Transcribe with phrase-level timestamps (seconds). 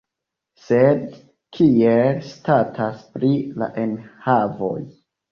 [0.67, 1.01] Sed
[1.57, 3.29] kiel statas pri
[3.63, 4.79] la enhavoj?